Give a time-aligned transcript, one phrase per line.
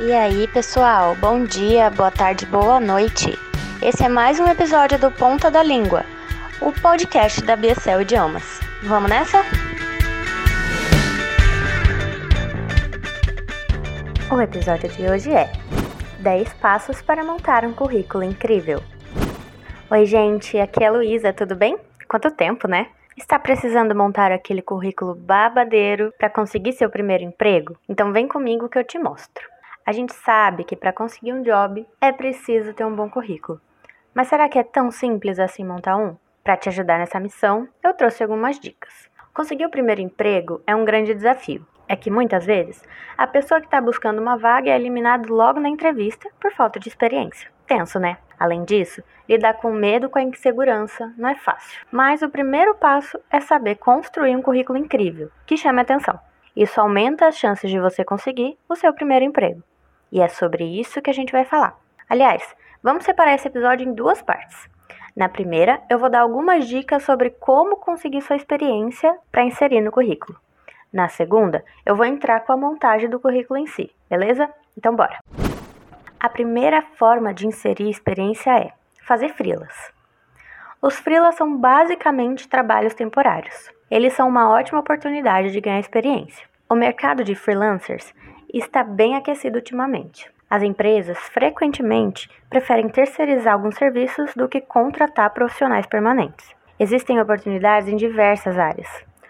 [0.00, 1.14] E aí, pessoal?
[1.14, 3.38] Bom dia, boa tarde, boa noite.
[3.80, 6.04] Esse é mais um episódio do Ponta da Língua,
[6.60, 8.58] o podcast da BSL Idiomas.
[8.82, 9.44] Vamos nessa?
[14.32, 15.52] O episódio de hoje é
[16.18, 18.82] 10 passos para montar um currículo incrível.
[19.88, 21.78] Oi, gente, aqui é a Luísa, tudo bem?
[22.08, 22.88] Quanto tempo, né?
[23.16, 27.76] Está precisando montar aquele currículo babadeiro para conseguir seu primeiro emprego?
[27.88, 29.53] Então vem comigo que eu te mostro.
[29.86, 33.60] A gente sabe que para conseguir um job é preciso ter um bom currículo.
[34.14, 36.16] Mas será que é tão simples assim montar um?
[36.42, 39.10] Para te ajudar nessa missão, eu trouxe algumas dicas.
[39.34, 41.66] Conseguir o primeiro emprego é um grande desafio.
[41.86, 42.82] É que muitas vezes
[43.18, 46.88] a pessoa que está buscando uma vaga é eliminada logo na entrevista por falta de
[46.88, 47.50] experiência.
[47.66, 48.16] Tenso, né?
[48.38, 51.78] Além disso, lidar com medo com a insegurança não é fácil.
[51.92, 56.18] Mas o primeiro passo é saber construir um currículo incrível, que chame atenção.
[56.56, 59.62] Isso aumenta as chances de você conseguir o seu primeiro emprego.
[60.14, 61.76] E é sobre isso que a gente vai falar.
[62.08, 64.70] Aliás, vamos separar esse episódio em duas partes.
[65.16, 69.90] Na primeira, eu vou dar algumas dicas sobre como conseguir sua experiência para inserir no
[69.90, 70.38] currículo.
[70.92, 74.48] Na segunda, eu vou entrar com a montagem do currículo em si, beleza?
[74.78, 75.18] Então bora!
[76.20, 78.72] A primeira forma de inserir experiência é
[79.04, 79.92] fazer frilas.
[80.80, 83.68] Os frilas são basicamente trabalhos temporários.
[83.90, 86.46] Eles são uma ótima oportunidade de ganhar experiência.
[86.70, 88.14] O mercado de freelancers
[88.58, 90.30] está bem aquecido ultimamente.
[90.48, 96.54] As empresas frequentemente preferem terceirizar alguns serviços do que contratar profissionais permanentes.
[96.78, 98.88] Existem oportunidades em diversas áreas.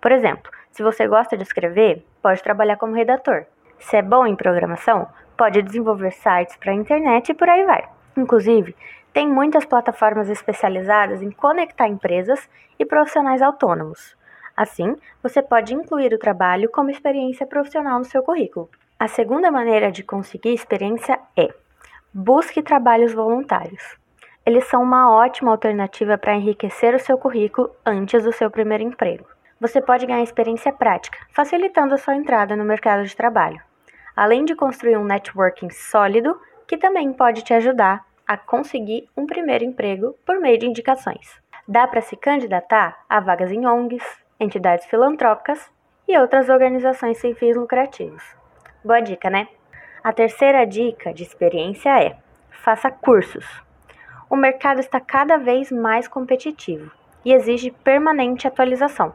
[0.00, 3.46] Por exemplo, se você gosta de escrever, pode trabalhar como redator.
[3.78, 7.88] Se é bom em programação, pode desenvolver sites para a internet e por aí vai.
[8.16, 8.74] Inclusive,
[9.12, 14.14] tem muitas plataformas especializadas em conectar empresas e profissionais autônomos.
[14.56, 18.68] Assim, você pode incluir o trabalho como experiência profissional no seu currículo.
[18.98, 21.48] A segunda maneira de conseguir experiência é
[22.12, 23.82] busque trabalhos voluntários.
[24.44, 29.26] Eles são uma ótima alternativa para enriquecer o seu currículo antes do seu primeiro emprego.
[29.60, 33.60] Você pode ganhar experiência prática, facilitando a sua entrada no mercado de trabalho
[34.16, 39.62] além de construir um networking sólido que também pode te ajudar a conseguir um primeiro
[39.62, 41.40] emprego por meio de indicações.
[41.68, 44.04] Dá para se candidatar a vagas em ONGs,
[44.40, 45.70] entidades filantrópicas
[46.08, 48.24] e outras organizações sem fins lucrativos.
[48.86, 49.48] Boa dica, né?
[50.04, 52.16] A terceira dica de experiência é:
[52.62, 53.44] faça cursos.
[54.30, 56.92] O mercado está cada vez mais competitivo
[57.24, 59.12] e exige permanente atualização.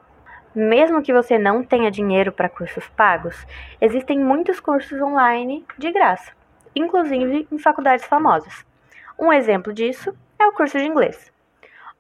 [0.54, 3.48] Mesmo que você não tenha dinheiro para cursos pagos,
[3.80, 6.34] existem muitos cursos online de graça,
[6.76, 8.66] inclusive em faculdades famosas.
[9.18, 11.32] Um exemplo disso é o curso de inglês.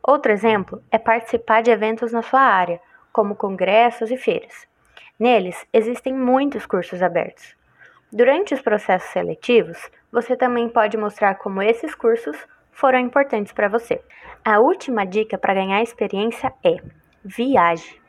[0.03, 2.81] Outro exemplo é participar de eventos na sua área,
[3.13, 4.67] como congressos e feiras.
[5.17, 7.60] Neles existem muitos cursos abertos.
[8.13, 12.35] Durante os processos seletivos, você também pode mostrar como esses cursos
[12.69, 14.01] foram importantes para você.
[14.43, 16.75] A última dica para ganhar experiência é:
[17.23, 18.01] viaje.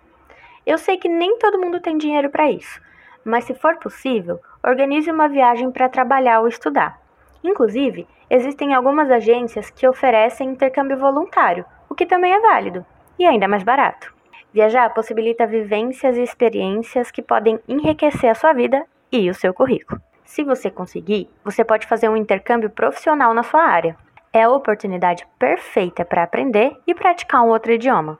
[0.66, 2.80] Eu sei que nem todo mundo tem dinheiro para isso,
[3.24, 6.98] mas se for possível, organize uma viagem para trabalhar ou estudar.
[7.44, 12.84] Inclusive, existem algumas agências que oferecem intercâmbio voluntário, o que também é válido
[13.16, 14.12] e ainda mais barato.
[14.52, 20.00] Viajar possibilita vivências e experiências que podem enriquecer a sua vida e o seu currículo.
[20.24, 23.96] Se você conseguir, você pode fazer um intercâmbio profissional na sua área.
[24.32, 28.18] É a oportunidade perfeita para aprender e praticar um outro idioma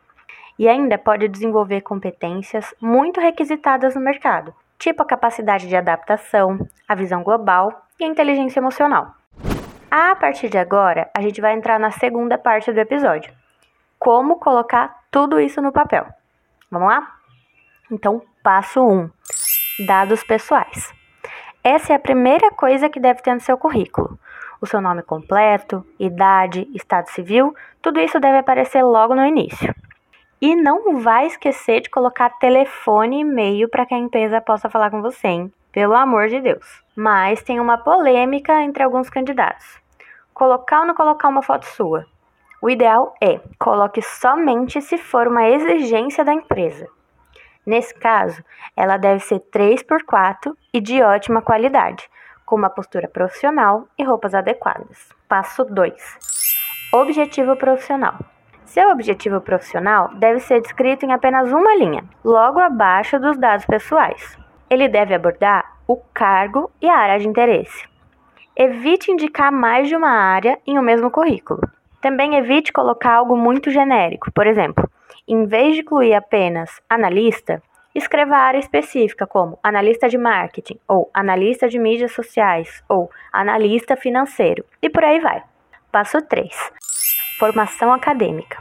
[0.59, 6.95] e ainda pode desenvolver competências muito requisitadas no mercado, tipo a capacidade de adaptação, a
[6.95, 9.15] visão global e a inteligência emocional.
[9.91, 13.33] A partir de agora, a gente vai entrar na segunda parte do episódio:
[13.99, 16.07] como colocar tudo isso no papel.
[16.71, 17.17] Vamos lá?
[17.91, 19.11] Então, passo 1: um,
[19.87, 20.93] dados pessoais.
[21.63, 24.19] Essa é a primeira coisa que deve ter no seu currículo.
[24.61, 29.75] O seu nome completo, idade, estado civil, tudo isso deve aparecer logo no início.
[30.41, 34.91] E não vai esquecer de colocar telefone e e-mail para que a empresa possa falar
[34.91, 35.53] com você, hein?
[35.73, 36.83] Pelo amor de Deus.
[36.97, 39.81] Mas tem uma polêmica entre alguns candidatos.
[40.35, 42.07] Colocar ou não colocar uma foto sua?
[42.61, 46.89] O ideal é coloque somente se for uma exigência da empresa.
[47.65, 48.43] Nesse caso,
[48.77, 52.09] ela deve ser 3x4 e de ótima qualidade,
[52.45, 55.09] com uma postura profissional e roupas adequadas.
[55.29, 55.95] Passo 2.
[56.93, 58.19] Objetivo profissional.
[58.65, 64.37] Seu objetivo profissional deve ser descrito em apenas uma linha, logo abaixo dos dados pessoais.
[64.69, 67.87] Ele deve abordar o cargo e a área de interesse.
[68.57, 71.61] Evite indicar mais de uma área em um mesmo currículo.
[72.03, 74.91] Também evite colocar algo muito genérico, por exemplo,
[75.27, 77.63] em vez de incluir apenas analista,
[77.95, 83.97] escreva a área específica como analista de marketing, ou analista de mídias sociais, ou analista
[83.97, 85.45] financeiro, e por aí vai.
[85.93, 86.73] Passo 3.
[87.39, 88.61] Formação acadêmica.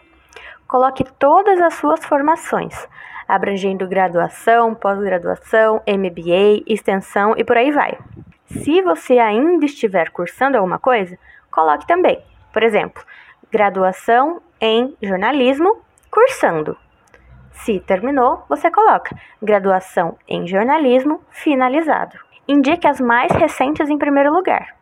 [0.68, 2.88] Coloque todas as suas formações,
[3.28, 7.98] abrangendo graduação, pós-graduação, MBA, extensão e por aí vai.
[8.46, 11.18] Se você ainda estiver cursando alguma coisa,
[11.50, 12.22] coloque também.
[12.54, 13.02] Por exemplo,
[13.52, 16.78] graduação em jornalismo, cursando.
[17.52, 22.18] Se terminou, você coloca graduação em jornalismo finalizado.
[22.48, 24.76] Indique as mais recentes em primeiro lugar.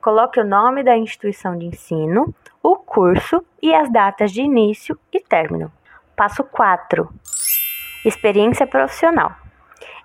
[0.00, 5.20] Coloque o nome da instituição de ensino, o curso e as datas de início e
[5.20, 5.72] término.
[6.14, 7.08] Passo 4.
[8.04, 9.32] Experiência profissional.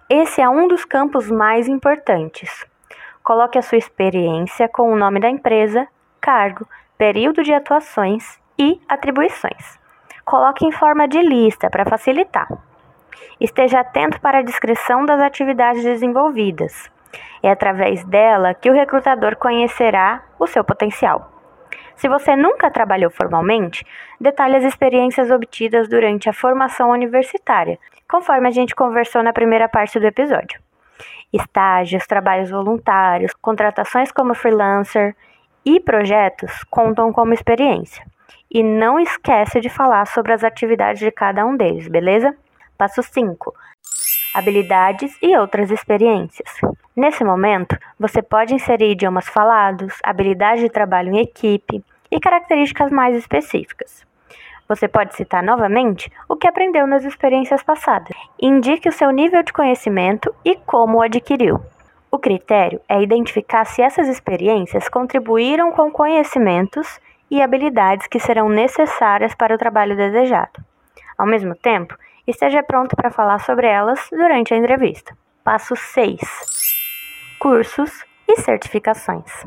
[0.09, 2.65] Esse é um dos campos mais importantes.
[3.23, 5.87] Coloque a sua experiência com o nome da empresa,
[6.19, 9.79] cargo, período de atuações e atribuições.
[10.23, 12.47] Coloque em forma de lista para facilitar.
[13.39, 16.89] Esteja atento para a descrição das atividades desenvolvidas.
[17.43, 21.31] É através dela que o recrutador conhecerá o seu potencial.
[21.95, 23.85] Se você nunca trabalhou formalmente,
[24.19, 29.99] detalhe as experiências obtidas durante a formação universitária, conforme a gente conversou na primeira parte
[29.99, 30.59] do episódio.
[31.31, 35.15] Estágios, trabalhos voluntários, contratações como freelancer
[35.65, 38.05] e projetos contam como experiência.
[38.51, 42.35] E não esquece de falar sobre as atividades de cada um deles, beleza?
[42.77, 43.53] Passo 5.
[44.33, 46.49] Habilidades e outras experiências.
[46.95, 53.15] Nesse momento, você pode inserir idiomas falados, habilidade de trabalho em equipe e características mais
[53.15, 54.05] específicas.
[54.67, 58.15] Você pode citar novamente o que aprendeu nas experiências passadas.
[58.41, 61.61] Indique o seu nível de conhecimento e como o adquiriu.
[62.15, 66.97] O critério é identificar se essas experiências contribuíram com conhecimentos
[67.29, 70.63] e habilidades que serão necessárias para o trabalho desejado.
[71.17, 71.93] Ao mesmo tempo,
[72.25, 75.13] esteja pronto para falar sobre elas durante a entrevista.
[75.43, 76.21] Passo 6:
[77.37, 77.91] Cursos
[78.29, 79.45] e certificações.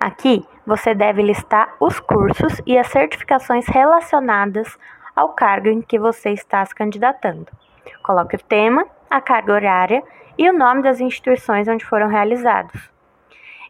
[0.00, 4.78] Aqui você deve listar os cursos e as certificações relacionadas
[5.14, 7.48] ao cargo em que você está se candidatando.
[8.02, 10.02] Coloque o tema, a carga horária
[10.36, 12.90] e o nome das instituições onde foram realizados.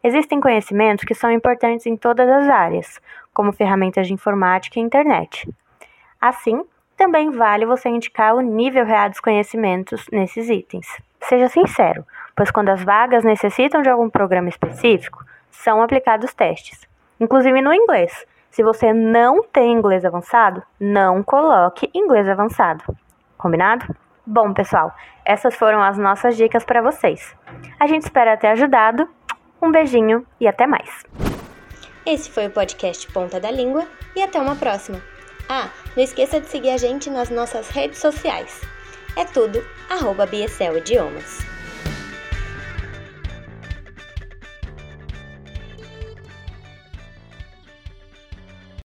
[0.03, 3.01] Existem conhecimentos que são importantes em todas as áreas,
[3.33, 5.49] como ferramentas de informática e internet.
[6.21, 6.65] Assim,
[6.97, 10.87] também vale você indicar o nível real dos conhecimentos nesses itens.
[11.21, 12.05] Seja sincero,
[12.35, 16.81] pois quando as vagas necessitam de algum programa específico, são aplicados testes,
[17.21, 18.27] inclusive no inglês.
[18.51, 22.85] Se você não tem inglês avançado, não coloque inglês avançado.
[23.39, 23.97] Combinado?
[24.35, 24.97] Bom, pessoal,
[25.27, 27.37] essas foram as nossas dicas para vocês.
[27.79, 29.07] A gente espera ter ajudado.
[29.61, 30.89] Um beijinho e até mais.
[32.07, 33.87] Esse foi o podcast Ponta da Língua
[34.17, 35.03] e até uma próxima.
[35.51, 38.63] Ah, não esqueça de seguir a gente nas nossas redes sociais.
[39.19, 41.52] É tudo, arroba BSL Idiomas.